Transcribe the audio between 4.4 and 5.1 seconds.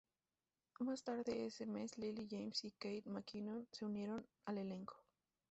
al elenco.